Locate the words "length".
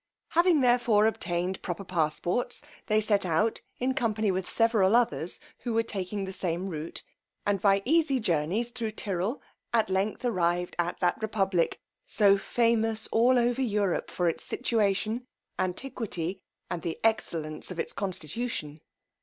9.91-10.25